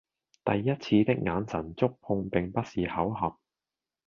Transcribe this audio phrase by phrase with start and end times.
[0.43, 3.37] 第一次的眼神觸碰並不是巧合